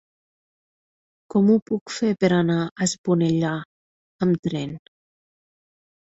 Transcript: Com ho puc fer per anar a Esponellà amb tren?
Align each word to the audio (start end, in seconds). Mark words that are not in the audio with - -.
Com 1.33 1.49
ho 1.49 1.57
puc 1.71 1.91
fer 1.95 2.09
per 2.23 2.31
anar 2.37 2.55
a 2.61 2.71
Esponellà 2.87 3.51
amb 4.27 4.39
tren? 4.49 4.73